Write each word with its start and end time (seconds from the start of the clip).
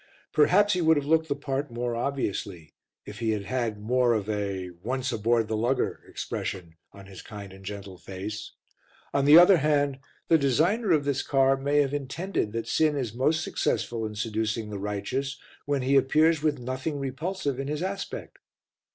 Perhaps 0.33 0.73
he 0.73 0.81
would 0.81 0.97
have 0.97 1.05
looked 1.05 1.27
the 1.27 1.35
part 1.35 1.69
more 1.69 1.95
obviously 1.95 2.73
if 3.05 3.19
he 3.19 3.33
had 3.37 3.43
had 3.43 3.79
more 3.79 4.13
of 4.13 4.27
a 4.31 4.71
once 4.81 5.11
aboard 5.11 5.47
the 5.47 5.55
lugger 5.55 6.01
expression 6.09 6.75
on 6.91 7.05
his 7.05 7.21
kind 7.21 7.53
and 7.53 7.63
gentle 7.63 7.99
face; 7.99 8.53
on 9.13 9.25
the 9.25 9.37
other 9.37 9.57
hand, 9.57 9.99
the 10.27 10.39
designer 10.39 10.91
of 10.91 11.05
this 11.05 11.21
car 11.21 11.55
may 11.55 11.77
have 11.83 11.93
intended 11.93 12.51
that 12.51 12.67
Sin 12.67 12.97
is 12.97 13.13
most 13.13 13.43
successful 13.43 14.03
in 14.03 14.15
seducing 14.15 14.71
the 14.71 14.79
righteous 14.79 15.39
when 15.67 15.83
he 15.83 15.95
appears 15.95 16.41
with 16.41 16.57
nothing 16.57 16.97
repulsive 16.97 17.59
in 17.59 17.67
his 17.67 17.83
aspect. 17.83 18.39